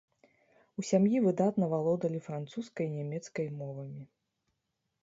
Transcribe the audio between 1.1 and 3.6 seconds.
выдатна валодалі французскай і нямецкай